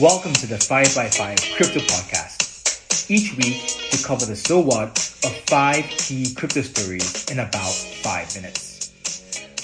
[0.00, 3.08] Welcome to the 5x5 Crypto Podcast.
[3.08, 3.62] Each week,
[3.92, 8.90] we cover the so what of five key crypto stories in about five minutes.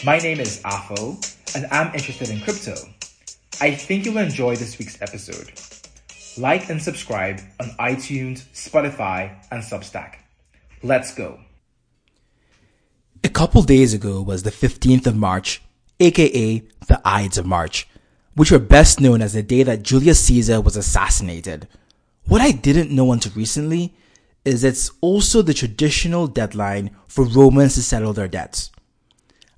[0.04, 1.18] My name is Afo,
[1.56, 2.76] and I'm interested in crypto.
[3.60, 5.50] I think you'll enjoy this week's episode.
[6.40, 10.18] Like and subscribe on iTunes, Spotify, and Substack.
[10.84, 11.40] Let's go.
[13.24, 15.60] A couple days ago was the 15th of March,
[15.98, 17.88] aka the Ides of March
[18.40, 21.68] which were best known as the day that Julius Caesar was assassinated.
[22.24, 23.94] What I didn't know until recently
[24.46, 28.70] is it's also the traditional deadline for Romans to settle their debts.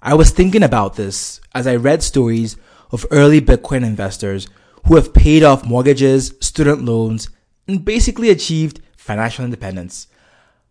[0.03, 2.57] I was thinking about this as I read stories
[2.91, 4.49] of early Bitcoin investors
[4.89, 7.31] who have paid off mortgages, student loans,
[7.69, 10.09] and basically achieved financial independence.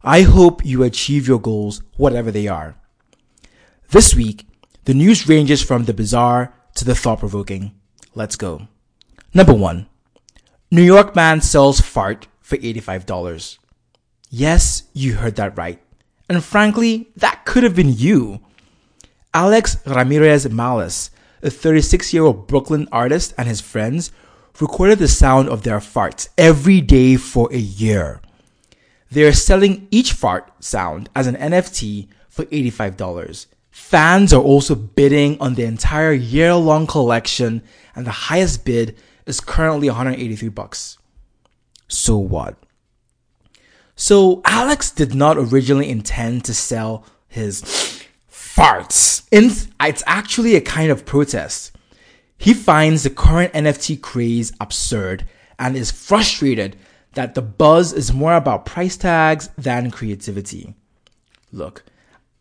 [0.03, 2.75] I hope you achieve your goals, whatever they are.
[3.91, 4.47] This week,
[4.83, 7.71] the news ranges from the bizarre to the thought provoking.
[8.13, 8.67] Let's go.
[9.33, 9.87] Number one,
[10.69, 13.57] New York man sells fart for $85.
[14.29, 15.81] Yes, you heard that right.
[16.29, 18.39] And frankly, that could have been you.
[19.33, 24.11] Alex Ramirez Mallis, a 36 year old Brooklyn artist and his friends,
[24.59, 28.21] recorded the sound of their farts every day for a year.
[29.09, 33.45] They are selling each fart sound as an NFT for $85.
[33.71, 37.63] Fans are also bidding on the entire year long collection
[37.95, 40.97] and the highest bid is currently 183 bucks.
[41.87, 42.57] So what?
[43.95, 47.61] So Alex did not originally intend to sell his
[48.29, 49.23] farts.
[49.31, 51.75] It's actually a kind of protest.
[52.37, 55.27] He finds the current NFT craze absurd
[55.59, 56.75] and is frustrated
[57.13, 60.73] that the buzz is more about price tags than creativity.
[61.51, 61.83] Look,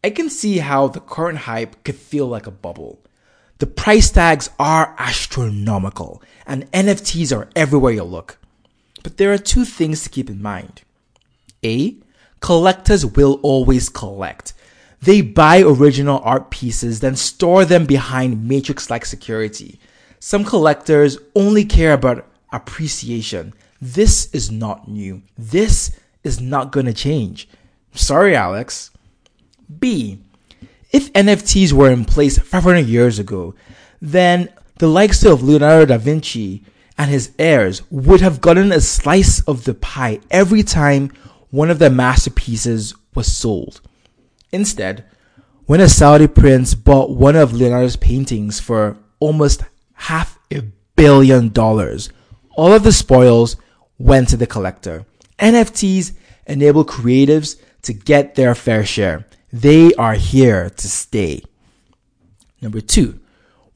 [0.03, 3.01] I can see how the current hype could feel like a bubble.
[3.59, 8.39] The price tags are astronomical and NFTs are everywhere you look.
[9.03, 10.83] But there are two things to keep in mind.
[11.63, 11.97] A,
[12.41, 14.55] collectors will always collect.
[15.03, 19.79] They buy original art pieces, then store them behind matrix like security.
[20.19, 23.55] Some collectors only care about appreciation.
[23.81, 25.23] This is not new.
[25.39, 27.49] This is not gonna change.
[27.95, 28.91] Sorry, Alex.
[29.79, 30.19] B,
[30.91, 33.55] if NFTs were in place 500 years ago,
[34.01, 34.49] then
[34.79, 36.65] the likes of Leonardo da Vinci
[36.99, 41.13] and his heirs would have gotten a slice of the pie every time
[41.51, 43.81] one of their masterpieces was sold.
[44.53, 45.05] Instead,
[45.67, 49.63] when a Saudi prince bought one of Leonardo's paintings for almost
[49.95, 50.63] half a
[50.97, 52.11] billion dollars,
[52.57, 53.57] all of the spoils
[53.99, 55.07] went to the collector.
[55.39, 56.13] NFTs
[56.47, 59.27] enable creatives to get their fair share.
[59.53, 61.43] They are here to stay.
[62.61, 63.19] Number two,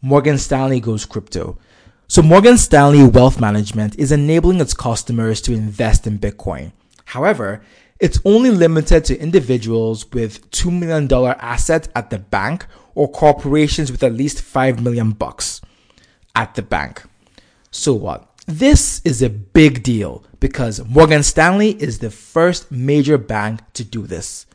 [0.01, 1.59] Morgan Stanley goes crypto.
[2.07, 6.73] So Morgan Stanley Wealth Management is enabling its customers to invest in Bitcoin.
[7.07, 7.63] However,
[7.99, 14.03] it's only limited to individuals with $2 million assets at the bank or corporations with
[14.03, 15.61] at least 5 million bucks
[16.37, 17.03] at the bank.
[17.71, 18.31] So what?
[18.47, 24.07] This is a big deal because Morgan Stanley is the first major bank to do
[24.07, 24.47] this.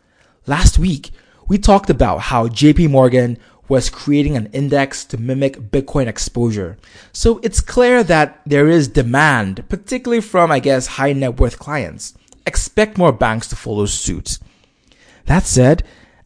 [0.49, 1.11] Last week,
[1.47, 3.37] we talked about how JP Morgan
[3.67, 6.75] was creating an index to mimic Bitcoin exposure.
[7.13, 12.15] So it's clear that there is demand, particularly from, I guess, high net worth clients.
[12.47, 14.39] Expect more banks to follow suit.
[15.27, 15.83] That said,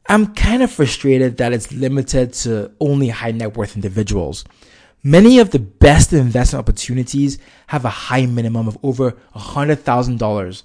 [0.07, 4.45] I'm kind of frustrated that it's limited to only high net worth individuals.
[5.03, 10.63] Many of the best investment opportunities have a high minimum of over $100,000.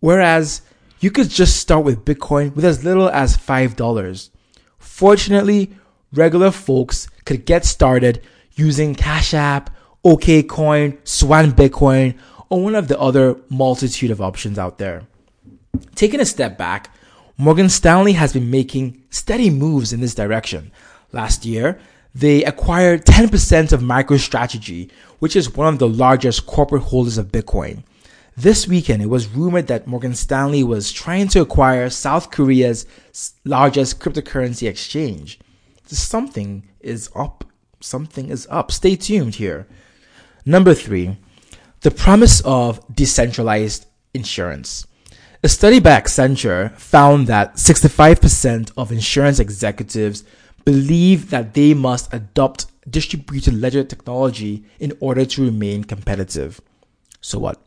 [0.00, 0.60] Whereas
[1.00, 4.30] you could just start with Bitcoin with as little as $5.
[4.78, 5.72] Fortunately,
[6.12, 8.22] regular folks could get started
[8.54, 9.70] using Cash App,
[10.04, 15.06] OKCoin, Swan Bitcoin, or one of the other multitude of options out there.
[15.94, 16.90] Taking a step back,
[17.36, 20.72] Morgan Stanley has been making steady moves in this direction.
[21.12, 21.78] Last year,
[22.14, 24.90] they acquired 10% of MicroStrategy,
[25.20, 27.84] which is one of the largest corporate holders of Bitcoin.
[28.38, 32.86] This weekend, it was rumored that Morgan Stanley was trying to acquire South Korea's
[33.44, 35.40] largest cryptocurrency exchange.
[35.86, 37.42] Something is up.
[37.80, 38.70] Something is up.
[38.70, 39.66] Stay tuned here.
[40.46, 41.16] Number three,
[41.80, 44.86] the promise of decentralized insurance.
[45.42, 50.22] A study by Accenture found that 65% of insurance executives
[50.64, 56.60] believe that they must adopt distributed ledger technology in order to remain competitive.
[57.20, 57.60] So what?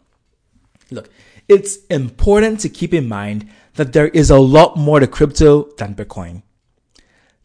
[0.91, 1.09] Look,
[1.47, 5.95] it's important to keep in mind that there is a lot more to crypto than
[5.95, 6.43] Bitcoin.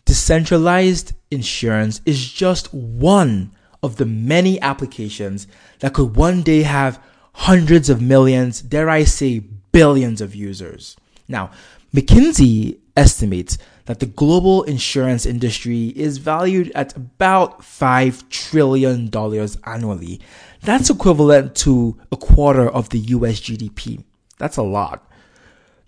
[0.04, 3.52] Decentralized insurance is just one
[3.82, 5.46] of the many applications
[5.81, 7.02] that could one day have
[7.32, 9.40] hundreds of millions, dare I say
[9.72, 10.96] billions of users.
[11.28, 11.50] Now,
[11.94, 19.10] McKinsey estimates that the global insurance industry is valued at about $5 trillion
[19.64, 20.20] annually.
[20.66, 24.02] That's equivalent to a quarter of the US GDP.
[24.38, 25.08] That's a lot.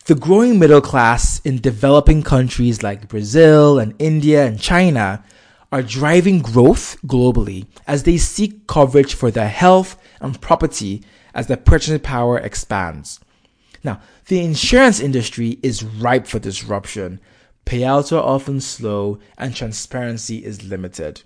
[0.06, 5.24] The growing middle class in developing countries like Brazil and India and China
[5.72, 11.02] are driving growth globally as they seek coverage for their health and property
[11.34, 13.18] as their purchasing power expands.
[13.82, 17.18] Now, the insurance industry is ripe for disruption.
[17.66, 21.22] Payouts are often slow and transparency is limited.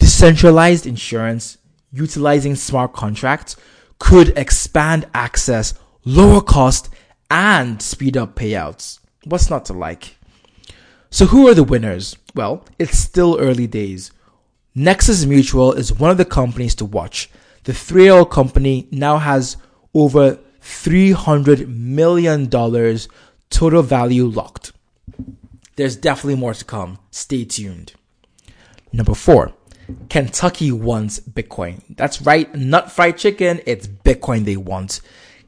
[0.00, 1.58] Decentralized insurance
[1.92, 3.56] utilizing smart contracts
[3.98, 6.88] could expand access, lower cost,
[7.30, 8.98] and speed up payouts.
[9.24, 10.16] What's not to like?
[11.10, 12.16] So, who are the winners?
[12.34, 14.12] Well, it's still early days.
[14.74, 17.28] Nexus Mutual is one of the companies to watch.
[17.64, 19.56] The 3L company now has
[19.92, 22.48] over $300 million
[23.50, 24.72] total value locked.
[25.76, 26.98] There's definitely more to come.
[27.10, 27.94] Stay tuned.
[28.92, 29.52] Number four,
[30.08, 31.82] Kentucky wants Bitcoin.
[31.90, 35.00] That's right, not fried chicken, it's Bitcoin they want.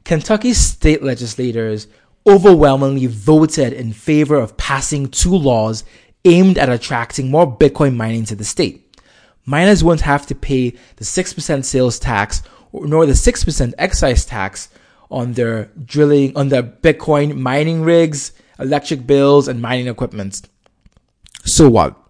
[0.03, 1.87] Kentucky state legislators
[2.27, 5.83] overwhelmingly voted in favor of passing two laws
[6.25, 8.97] aimed at attracting more Bitcoin mining to the state.
[9.45, 12.41] Miners won't have to pay the 6% sales tax
[12.73, 14.69] nor the 6% excise tax
[15.11, 20.41] on their drilling, on their Bitcoin mining rigs, electric bills, and mining equipment.
[21.45, 22.02] So what?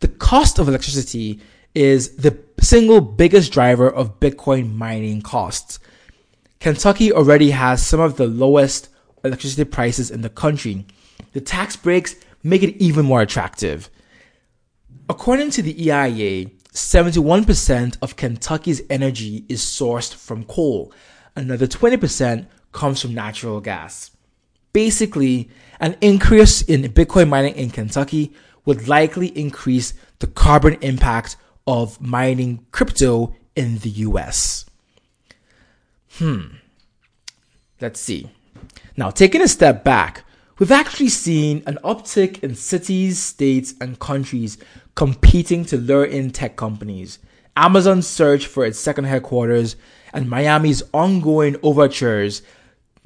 [0.00, 1.40] The cost of electricity
[1.74, 5.78] is the single biggest driver of Bitcoin mining costs.
[6.60, 8.88] Kentucky already has some of the lowest
[9.24, 10.86] electricity prices in the country.
[11.32, 13.90] The tax breaks make it even more attractive.
[15.08, 20.92] According to the EIA, 71% of Kentucky's energy is sourced from coal.
[21.34, 24.10] Another 20% comes from natural gas.
[24.72, 25.48] Basically,
[25.80, 28.34] an increase in Bitcoin mining in Kentucky
[28.66, 31.36] would likely increase the carbon impact
[31.66, 34.66] of mining crypto in the US.
[36.18, 36.56] Hmm.
[37.80, 38.30] Let's see.
[38.96, 40.24] Now, taking a step back,
[40.58, 44.58] we've actually seen an uptick in cities, states, and countries
[44.94, 47.18] competing to lure in tech companies.
[47.56, 49.76] Amazon's search for its second headquarters
[50.12, 52.42] and Miami's ongoing overtures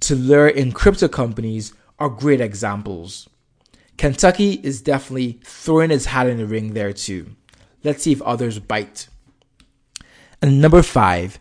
[0.01, 3.29] to lure in crypto companies are great examples.
[4.01, 7.37] Kentucky is definitely throwing its hat in the ring there too.
[7.85, 9.09] Let's see if others bite.
[10.41, 11.39] And number five,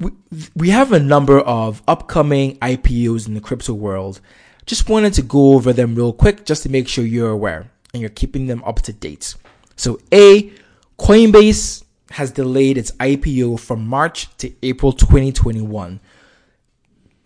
[0.00, 0.10] we,
[0.56, 4.20] we have a number of upcoming IPOs in the crypto world.
[4.66, 8.00] Just wanted to go over them real quick just to make sure you're aware and
[8.00, 9.36] you're keeping them up to date.
[9.76, 10.52] So, A,
[10.98, 16.00] Coinbase has delayed its IPO from March to April 2021.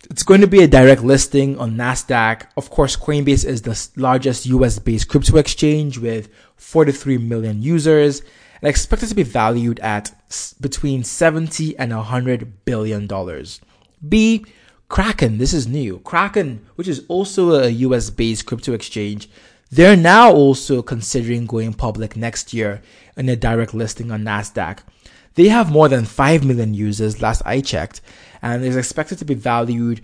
[0.09, 2.47] It's going to be a direct listing on NASDAQ.
[2.57, 8.21] Of course, Coinbase is the largest US based crypto exchange with 43 million users
[8.61, 10.13] and expected to be valued at
[10.61, 13.61] between 70 and 100 billion dollars.
[14.07, 14.45] B.
[14.89, 15.99] Kraken, this is new.
[15.99, 19.27] Kraken, which is also a US based crypto exchange,
[19.71, 22.81] they're now also considering going public next year
[23.17, 24.79] in a direct listing on NASDAQ.
[25.35, 28.01] They have more than 5 million users last I checked
[28.41, 30.01] and is expected to be valued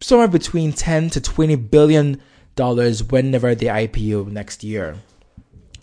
[0.00, 2.20] somewhere between 10 to 20 billion
[2.54, 4.96] dollars whenever they IPO next year.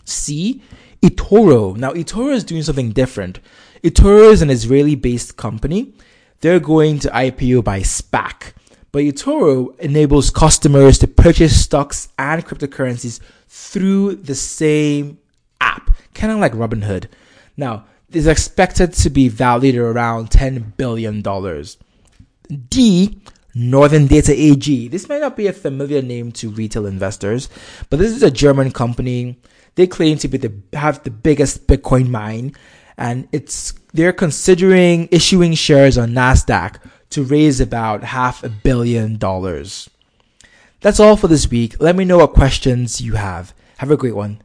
[0.04, 0.62] C,
[1.02, 1.76] eToro.
[1.76, 3.40] Now eToro is doing something different.
[3.82, 5.94] eToro is an Israeli based company.
[6.40, 8.52] They're going to IPO by SPAC.
[8.92, 15.18] But eToro enables customers to purchase stocks and cryptocurrencies through the same
[15.60, 17.06] app, kind of like Robinhood.
[17.56, 21.22] Now, is expected to be valued at around $10 billion.
[22.68, 23.20] D,
[23.54, 24.88] Northern Data AG.
[24.88, 27.48] This might not be a familiar name to retail investors,
[27.88, 29.38] but this is a German company.
[29.74, 32.54] They claim to be the have the biggest Bitcoin mine,
[32.96, 36.76] and it's they're considering issuing shares on Nasdaq
[37.10, 39.88] to raise about half a billion dollars.
[40.80, 41.80] That's all for this week.
[41.80, 43.52] Let me know what questions you have.
[43.78, 44.42] Have a great one.